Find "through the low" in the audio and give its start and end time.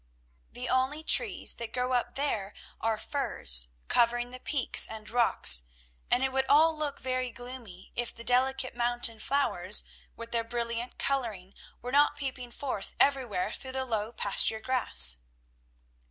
13.51-14.11